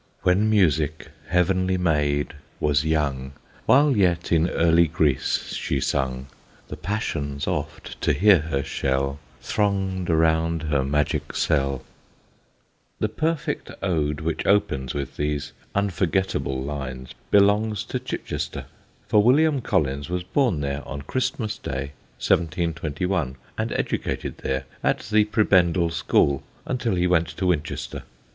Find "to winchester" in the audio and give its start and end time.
27.27-28.01